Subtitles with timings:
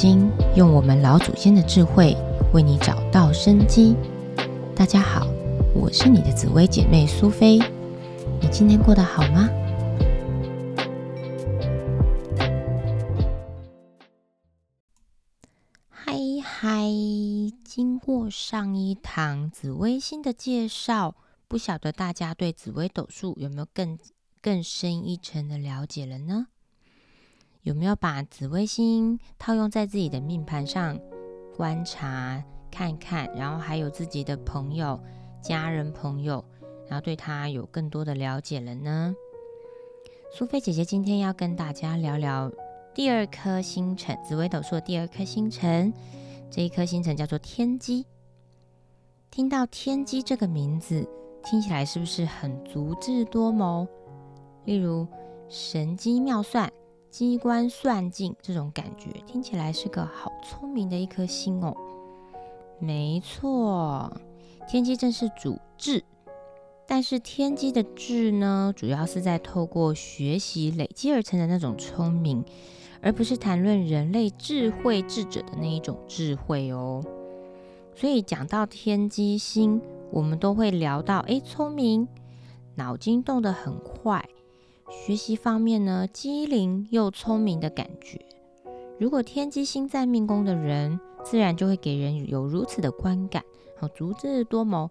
[0.00, 2.16] 经，用我们老祖先的智慧
[2.54, 3.96] 为你找到生机。
[4.76, 5.26] 大家好，
[5.74, 7.58] 我是你的紫薇姐妹苏菲。
[8.40, 9.48] 你今天过得好吗？
[15.90, 16.86] 嗨嗨！
[17.64, 21.16] 经过上一堂紫微星的介绍，
[21.48, 23.98] 不晓得大家对紫微斗数有没有更
[24.40, 26.46] 更深一层的了解了呢？
[27.68, 30.98] 有没有把紫微星套用在自己的命盘上
[31.54, 34.98] 观察看看，然后还有自己的朋友、
[35.42, 36.42] 家人、朋友，
[36.88, 39.14] 然后对他有更多的了解了呢？
[40.32, 42.50] 苏菲姐姐今天要跟大家聊聊
[42.94, 45.92] 第二颗星辰，紫微斗数的第二颗星辰，
[46.50, 48.06] 这一颗星辰叫做天机。
[49.30, 51.06] 听到天机这个名字，
[51.44, 53.86] 听起来是不是很足智多谋？
[54.64, 55.06] 例如
[55.50, 56.72] 神机妙算。
[57.10, 61.76] 机关算尽这种感觉听起来是个好聪明的一颗星哦。
[62.78, 64.12] 没错，
[64.68, 66.04] 天机正是主智，
[66.86, 72.44] 但是天机的智呢，主要是在透过学习累积而成的那种聪明，
[73.00, 77.02] 而不是谈论人类智慧智者的那一种智慧哦。
[77.96, 79.80] 所以讲到天机星，
[80.12, 82.06] 我们都会聊到，哎，聪明，
[82.76, 84.24] 脑筋动得很快。
[84.90, 88.18] 学习方面呢，机灵又聪明的感觉。
[88.98, 93.44] 如果天机星在命宫的人，自然就会给人有如此的观感，
[93.76, 94.90] 好，足智多谋，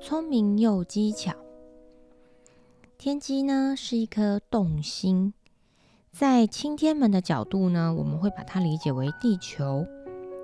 [0.00, 1.32] 聪明又机巧。
[2.98, 5.32] 天机呢是一颗动星，
[6.12, 9.84] 在青天门的角度呢，我们会把它理解为地球。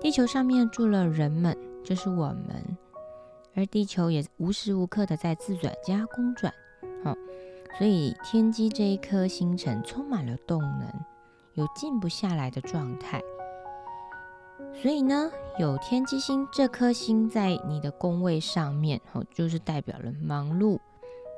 [0.00, 2.76] 地球上面住了人们，就是我们，
[3.54, 6.52] 而地球也无时无刻的在自转加公转，
[7.78, 10.86] 所以天机这一颗星辰充满了动能，
[11.54, 13.20] 有静不下来的状态。
[14.74, 20.78] 所以呢，有天机星这颗星在你的宫位上面，哦，就是代表了忙碌，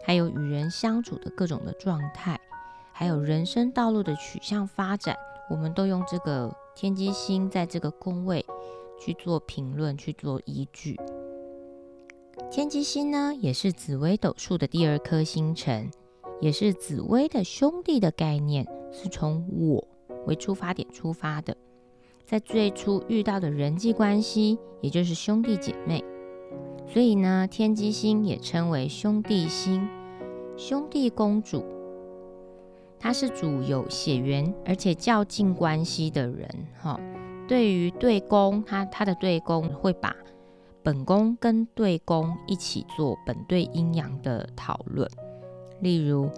[0.05, 2.39] 还有与人相处的各种的状态，
[2.93, 5.17] 还有人生道路的取向发展，
[5.51, 8.45] 我们都用这个天机星在这个宫位
[9.01, 10.99] 去做评论，去做依据。
[12.51, 15.91] 天机星呢，也是紫微斗数的第二颗星辰。
[16.45, 19.83] 也是紫薇的兄弟的概念，是从我
[20.27, 21.57] 为出发点出发的，
[22.27, 26.05] 在最初遇到的人际关系，也就是兄弟姐妹，
[26.87, 29.89] 所以呢，天机星也称为兄弟星、
[30.55, 31.65] 兄弟公主，
[32.99, 36.47] 他是主有血缘而且较近关系的人，
[36.79, 37.01] 哈。
[37.49, 40.15] 对于对宫，他他的对宫会把
[40.83, 45.09] 本宫跟对宫一起做本对阴阳的讨论。
[45.85, 46.31] 例如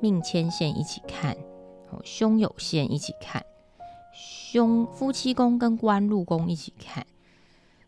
[0.00, 1.36] 命牵线一起看，
[1.90, 3.44] 哦，兄友线一起看，
[4.12, 7.04] 兄夫妻宫跟官禄宫一起看，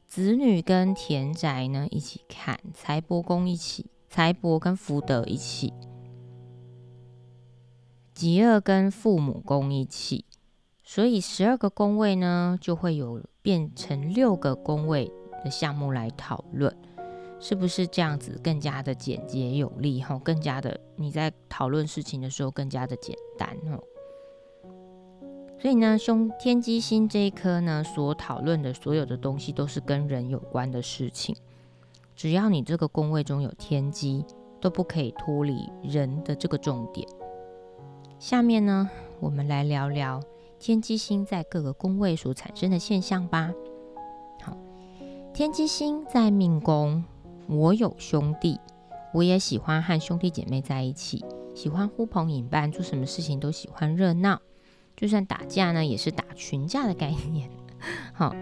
[0.09, 5.73] 子女跟田宅呢一起看，财帛宫一起，财帛跟福德一起，
[8.13, 10.25] 吉厄跟父母宫一起，
[10.83, 15.09] 所以十二个宫位呢就会有变成六个宫位
[15.45, 16.77] 的项目来讨论。
[17.39, 20.01] 是不是这样子更加的简洁有力？
[20.01, 23.79] 哈，更加的你在讨论事情的时候更加的简单哦。
[25.59, 31.35] 所以呢，兄天机星这一颗呢，所讨论的所有的东西都是跟人有关的事情。
[32.15, 34.25] 只要你这个宫位中有天机，
[34.61, 37.07] 都不可以脱离人的这个重点。
[38.19, 38.89] 下面呢，
[39.21, 40.23] 我们来聊聊
[40.59, 43.53] 天机星在各个宫位所产生的现象吧。
[44.43, 44.57] 好，
[45.35, 47.05] 天机星在命宫。
[47.49, 48.59] 我有兄弟，
[49.15, 51.25] 我也喜欢和兄弟姐妹在一起，
[51.55, 54.41] 喜欢呼朋引伴，做什么事情都喜欢热闹。
[54.97, 57.49] 就算打架呢，也是打群架的概念。
[58.13, 58.35] 好，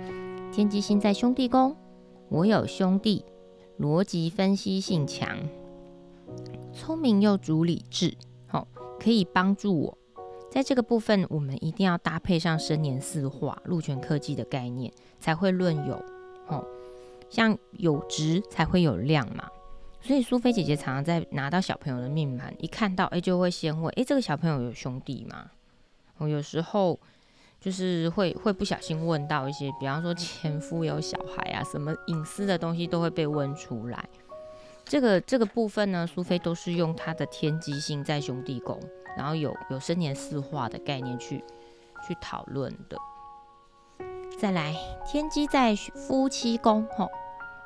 [0.52, 1.76] 天机星在兄弟宫，
[2.28, 3.24] 我有兄弟，
[3.78, 5.38] 逻辑分析性强，
[6.72, 8.16] 聪明又主理智，
[8.46, 8.66] 好，
[8.98, 9.98] 可以帮助我。
[10.50, 16.02] 在这个部分，我们一定要搭配上生年四化、禄权科技的概念，才会论有。
[16.46, 16.64] 好。
[17.34, 19.48] 像有值才会有量嘛，
[20.00, 25.50] 所以苏菲姐姐常常在拿到小朋友的命盘，一看到哎就会先问，哎这个小朋友有兄弟吗？
[26.18, 26.96] 我有时候
[27.60, 34.08] 就是会会不小心问到一些，比方说前夫有小孩啊，什么隐私的东西都会被问出来。
[34.84, 38.78] 这个这个部分呢，苏菲都是用她的天机星在兄弟宫，
[39.16, 41.42] 然后有有生年四化的概念去
[42.06, 42.96] 去讨论的。
[44.38, 44.74] 再来，
[45.06, 47.10] 天机在夫妻宫，吼。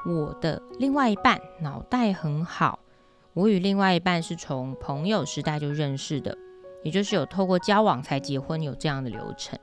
[0.07, 2.79] 我的另外一半脑袋很好，
[3.35, 6.37] 我与另外一半是从朋友时代就认识的，
[6.83, 9.59] 也就是有透过交往才结婚，有这样的流程。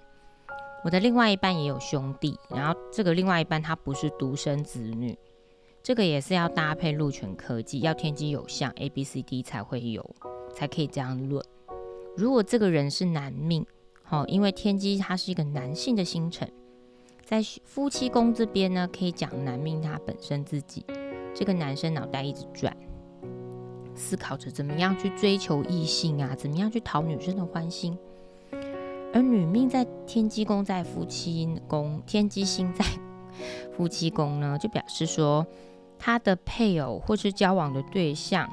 [0.84, 5.18] 我的另外一半也有兄弟，然后这个另外一半他不是独生子女，
[5.82, 10.08] 这个也是要搭配鹿泉科技，要天机有相 A B C D 才会有，
[10.54, 11.44] 才可以这样论。
[12.16, 13.66] 如果这个人是男命，
[14.04, 16.48] 好，因为天机它是一个男性的星辰，
[17.26, 20.86] 在夫妻宫这边呢，可以讲男命他本身自己，
[21.34, 22.78] 这个男生脑袋一直转。
[23.96, 27.98] 思考着怎么样去追求异性啊，怎么样去讨女生的欢心。
[29.12, 32.86] 而女命在天机宫，在夫妻宫，天机星在
[33.76, 35.48] 夫妻宫呢，就表示说，
[35.98, 38.48] 他的配偶或是交往的对象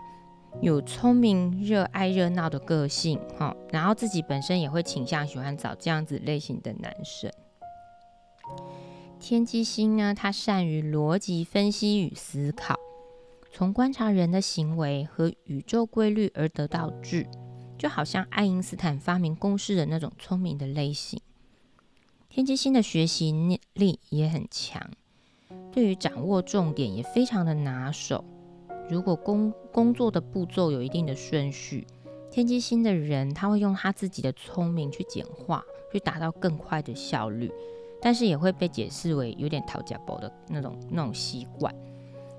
[0.63, 7.31] 有聪明、热爱热闹的个性，哈，然后自己本身也会倾向喜欢找这样子类型的男生。
[9.23, 12.75] 天机星呢，他善于逻辑分析与思考。
[13.53, 17.29] 从观察人的行为和宇宙规律而得到智，
[17.79, 21.21] 就好像爱因斯坦发明公式的那种聪明的类型。
[22.29, 24.91] 天机星的学习力也很强，
[25.71, 28.25] 对于掌握重点也非常的拿手。
[28.91, 31.87] 如果工工作的步骤有一定的顺序，
[32.29, 37.53] 天机星的人他会用他自己的聪明去简化，去达到更快的效率，
[38.03, 41.73] 但是也会被解释为有点讨价包的那种那种习惯。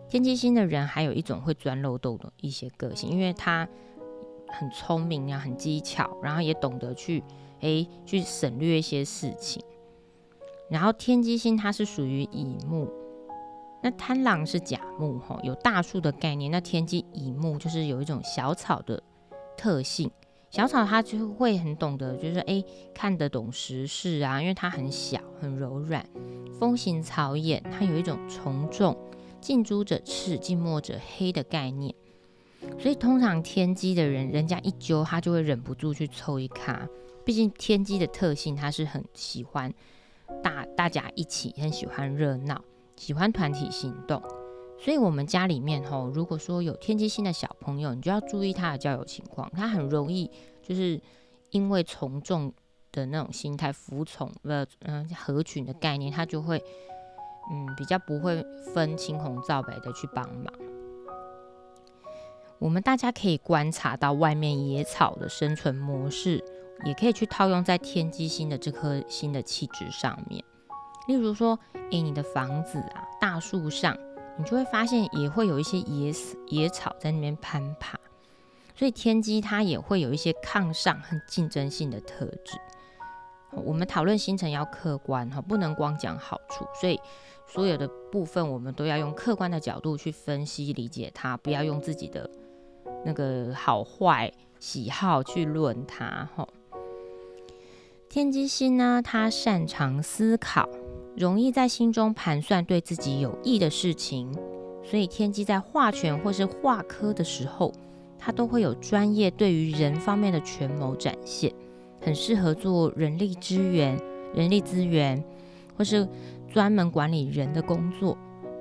[0.09, 3.67] 天机星的人还有一种会钻漏洞的一些个性，因为他
[4.49, 7.23] 很聪明啊，很机巧，然后也懂得去
[7.61, 9.63] 诶去省略一些事情。
[10.69, 12.89] 然后天机星它是属于乙木，
[13.81, 16.51] 那贪狼是甲木吼，有大树的概念。
[16.51, 19.01] 那天机乙木就是有一种小草的
[19.57, 20.11] 特性，
[20.53, 22.63] 小草它就会很懂得，就是诶
[22.93, 26.07] 看得懂时事啊，因为它很小很柔软，
[26.59, 28.95] 风行草偃，它有一种从众。
[29.41, 31.95] 近朱者赤，近墨者黑的概念，
[32.77, 36.87] 所以通常天机的人，人家一揪他就会忍不住去凑一卡。
[37.25, 39.73] 毕竟天机的特性，他是很喜欢
[40.43, 42.63] 大大家一起，很喜欢热闹，
[42.95, 44.21] 喜欢团体行动。
[44.83, 49.49] 所以，我们家里面吼，如果说有天机星的小朋友，你就要注意他的交友情况。
[49.55, 50.29] 他很容易
[50.61, 50.99] 就是
[51.51, 52.51] 因为从众
[52.91, 56.63] 的那种心态，服从呃嗯合群的概念，他就会。
[57.51, 58.41] 嗯，比较不会
[58.73, 60.53] 分青红皂白的去帮忙。
[62.57, 66.41] 我们大家可以观察到外面野草的生存模式，
[66.85, 70.41] 也可以去套用在天机星的这颗星的气质上面。
[71.09, 71.59] 例如说，
[71.91, 73.93] 诶，你的房子啊，大树上，
[74.37, 76.13] 你就会发现也会有一些野
[76.47, 77.99] 野草在那边攀爬。
[78.75, 82.57] 所以天机它也会有一些抗上和竞争性的特质。
[83.51, 86.99] 我们讨论星辰要客观哈，不能光讲好处，所以。
[87.45, 92.27] 所有的部分，我们都要用客观的角度去分析理解它，不要用自己的
[93.05, 96.27] 那个好坏喜好去论它。
[96.35, 96.47] 哈，
[98.09, 100.67] 天机星呢，他擅长思考，
[101.15, 104.33] 容易在心中盘算对自己有益的事情，
[104.83, 107.71] 所以天机在画权或是画科的时候，
[108.17, 111.53] 他都会有专业对于人方面的权谋展现，
[112.01, 113.99] 很适合做人力资源、
[114.33, 115.23] 人力资源
[115.77, 116.07] 或是。
[116.53, 118.15] 专门管理人的工作，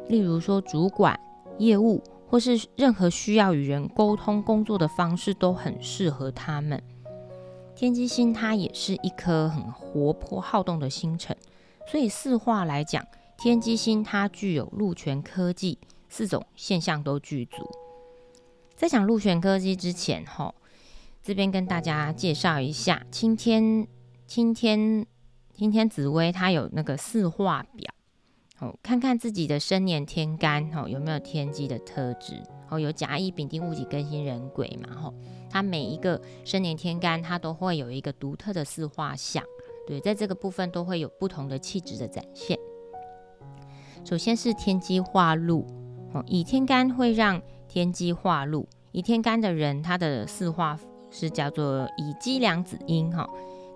[0.09, 1.15] 例如说主管、
[1.59, 6.83] 业务，或是任何需要与人沟通工作的方式，都很适合他们。
[7.77, 11.37] 天机星它也是一颗很活泼好动的星辰，
[11.87, 13.07] 所以四化来讲，
[13.39, 17.57] 天机星它具有禄权科技四种现象都具足。
[18.75, 20.55] 在讲禄权科技之前，哈，
[21.23, 23.87] 这边跟大家介绍一下，今天
[24.27, 25.07] 今天。
[25.55, 27.95] 今天紫薇它有那个四化表，
[28.59, 35.15] 哦，看看自己的生年天干，哦，有没有天机的特质，哦，有甲乙丙丁戊己庚辛壬癸嘛，吼，
[35.51, 39.45] 它每一个生年天干它都会有一个独特的四化相，
[39.87, 42.59] 对，在这个部分都会有不同的气质的展现。
[44.05, 45.67] 首先是天机化禄，
[46.13, 50.79] 哦，乙天干会让天机化禄，乙天干的人他的四化
[51.11, 53.29] 是叫做乙基两子阴，哈，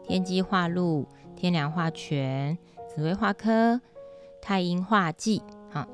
[0.04, 1.06] 天机化禄。
[1.38, 2.56] 天梁化权，
[2.88, 3.78] 紫薇化科，
[4.40, 5.86] 太阴化忌，哈，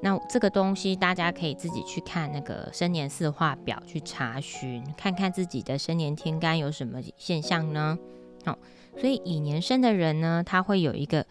[0.00, 7.98] 那这个东西大家可以自己去看那个生年四化表去查询，看看自己的生年天干有什么现象呢？
[8.44, 8.58] 好，
[8.96, 11.26] 所以乙年生的人呢，他会有一个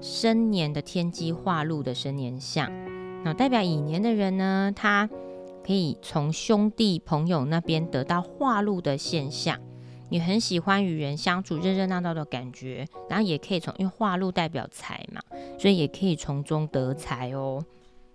[0.00, 2.70] 生年的天机化禄的生年相，
[3.24, 5.08] 那代表乙年的人呢，他
[5.66, 9.58] 可以从兄弟朋友那边得到化禄的现象。
[10.10, 15.20] 你很喜欢与人相处热热闹闹的感觉，然后也可以从因为化禄代表财嘛，
[15.58, 17.64] 所以也可以从中得财哦。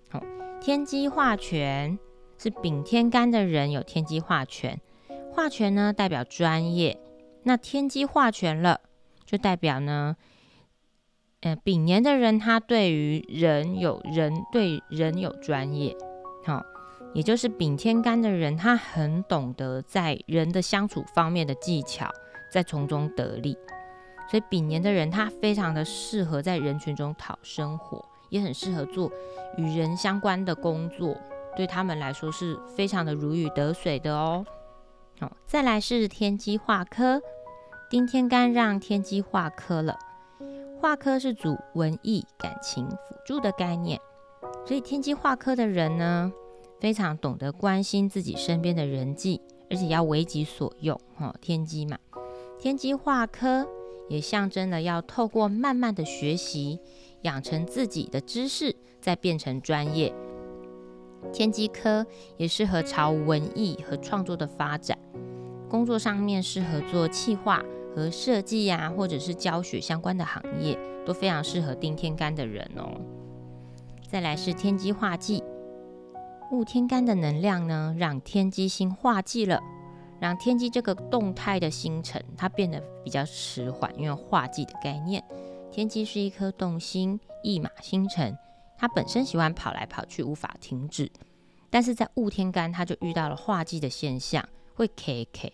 [0.10, 0.22] 好，
[0.62, 1.98] 天机化权
[2.38, 4.79] 是丙天干的人有天机化权，
[5.34, 6.98] 化权呢代表专业，
[7.43, 8.81] 那天机化权了
[9.25, 10.15] 就代表呢
[11.41, 15.96] 呃，丙年的人他对于人有人对人有专业，
[16.46, 16.62] 好，
[17.13, 22.10] 也就是丙天干的人，他很懂得在人的相处方面的技巧，
[22.51, 23.58] 在从中得利。
[24.29, 29.10] 所以丙年的人他非常的适合在人群中讨生活，也很适合做
[29.58, 31.17] 与人相关的工作，
[31.55, 34.46] 对他们来说是非常的如鱼得水的哦。
[35.19, 37.21] 好，再来是天机化科，
[37.89, 39.99] 丁天干让天机化科了。
[40.79, 43.99] 化科是主文艺、感情辅助的概念，
[44.65, 46.31] 所以天机化科的人呢，
[46.79, 50.97] 非常懂得关心自己身边的人际，而且要为己所用。
[51.15, 51.97] 哈，天机嘛，
[52.57, 53.67] 天机化科
[54.07, 56.79] 也象征了要透过慢慢的学习，
[57.23, 60.13] 养成自己的知识，再变成专业。
[61.31, 62.05] 天机科
[62.38, 64.97] 也适合朝文艺和创作的发展，
[65.69, 67.63] 工作上面适合做企划。
[67.95, 72.88] 和设计呀，或者是教学相关的行业，都非常适合丁天干的人哦。
[74.07, 75.43] 再来是天机化忌，
[76.51, 79.59] 戊天干的能量呢，让天机星化忌了，
[80.19, 85.21] 让天机这个动态的星辰，它变得比较迟缓，因为化忌的概念。
[85.71, 88.38] 天机是一颗动星，一马星辰，
[88.79, 91.12] 他本身喜欢跑来跑去，无法停止。
[91.69, 95.53] 但是在戊天干，他就遇到了化忌的现象，会 K K。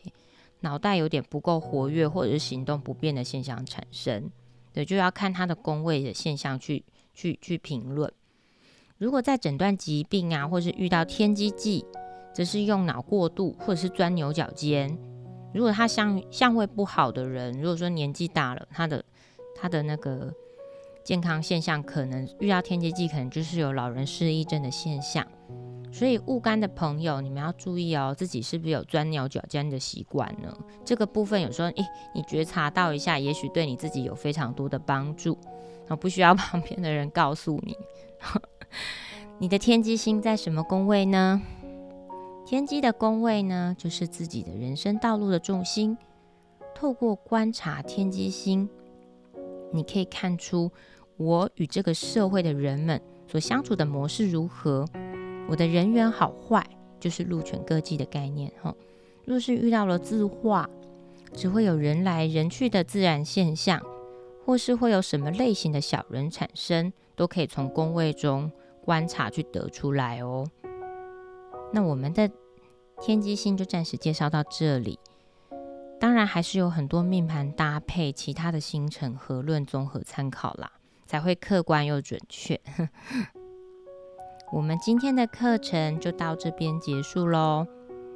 [0.61, 4.31] 脑袋有点不够活跃，或者是行动不便的现象产生，
[4.71, 8.11] 对，就要看他的宫位的现象去去去评论。
[8.97, 11.85] 如果在诊断疾病啊，或是遇到天机忌，
[12.33, 14.97] 则是用脑过度，或者是钻牛角尖。
[15.53, 19.03] 如果他相相位不好的人，如果说年纪大了，他的
[19.55, 20.33] 他的那个
[21.05, 25.25] 健康现象可能遇到天机忌，可能就是有老人失忆症的现象。
[25.91, 30.51] 所以戊干的朋友，你们要注意哦，自己是不是有钻牛角尖的习惯呢？
[30.83, 35.37] 这个部分有时候，诶，你觉察到一下，也许对你自己有非常多的帮助。
[35.87, 37.77] 啊，不需要 旁边的人告诉你。
[39.37, 41.41] 你的天机星在什么宫位呢？
[42.45, 45.97] 天机的宫位呢，就是自己的人生道路的重心。
[46.73, 48.69] 透过观察天机星，
[49.71, 50.71] 你可以看出
[51.17, 54.85] 我与这个社会的人们所相处的模式如何。
[55.47, 56.65] 我的人缘好坏，
[56.99, 58.73] 就是禄犬各忌的概念哈。
[59.25, 60.69] 若是遇到了字画，
[61.33, 63.81] 只会有人来人去的自然现象，
[64.45, 68.51] 或是会有什么类型的小人产生，都可以从宫位中
[68.83, 70.45] 观察去得出来哦。
[71.71, 72.29] 那我们的
[73.01, 74.99] 天机星就暂时介绍到这里，
[75.99, 80.71] 当然还是有很多命盘搭配其他的星辰合论综合参考啦，
[81.05, 82.59] 才会客观又准确。
[84.51, 87.65] 我们今天的课程就到这边结束喽，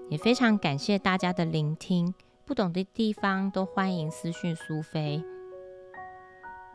[0.09, 2.13] 也非常感谢大家的聆听。
[2.45, 5.23] 不懂的地方都欢迎私讯苏菲，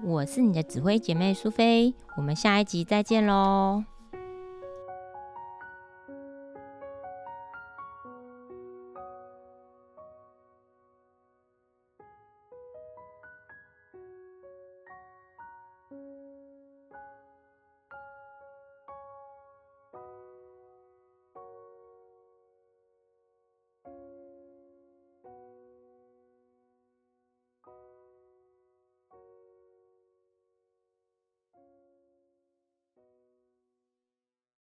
[0.05, 3.85] 我是你的指挥姐妹苏菲，我们下一集再见喽。